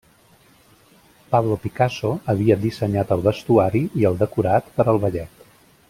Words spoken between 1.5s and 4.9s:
Picasso havia dissenyat el vestuari i el decorat per